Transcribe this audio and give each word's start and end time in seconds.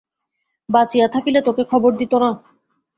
বাঁচিয়া 0.69 1.07
থাকিলে 1.07 1.39
তোকে 1.47 1.63
খবর 1.71 1.91
দিত 1.97 2.13
না? 2.15 2.29